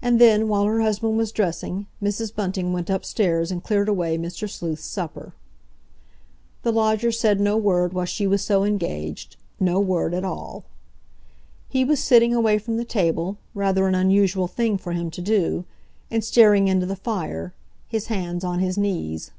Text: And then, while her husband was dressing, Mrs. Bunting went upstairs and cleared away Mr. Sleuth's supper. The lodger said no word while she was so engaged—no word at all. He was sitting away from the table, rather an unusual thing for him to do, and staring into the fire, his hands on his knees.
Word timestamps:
And 0.00 0.20
then, 0.20 0.46
while 0.46 0.66
her 0.66 0.82
husband 0.82 1.16
was 1.16 1.32
dressing, 1.32 1.88
Mrs. 2.00 2.32
Bunting 2.32 2.72
went 2.72 2.88
upstairs 2.88 3.50
and 3.50 3.60
cleared 3.60 3.88
away 3.88 4.16
Mr. 4.16 4.48
Sleuth's 4.48 4.84
supper. 4.84 5.34
The 6.62 6.70
lodger 6.72 7.10
said 7.10 7.40
no 7.40 7.56
word 7.56 7.92
while 7.92 8.04
she 8.04 8.24
was 8.24 8.40
so 8.44 8.62
engaged—no 8.62 9.80
word 9.80 10.14
at 10.14 10.24
all. 10.24 10.64
He 11.68 11.84
was 11.84 11.98
sitting 12.00 12.32
away 12.32 12.58
from 12.58 12.76
the 12.76 12.84
table, 12.84 13.36
rather 13.52 13.88
an 13.88 13.96
unusual 13.96 14.46
thing 14.46 14.78
for 14.78 14.92
him 14.92 15.10
to 15.10 15.20
do, 15.20 15.64
and 16.08 16.22
staring 16.22 16.68
into 16.68 16.86
the 16.86 16.94
fire, 16.94 17.52
his 17.88 18.06
hands 18.06 18.44
on 18.44 18.60
his 18.60 18.78
knees. 18.78 19.32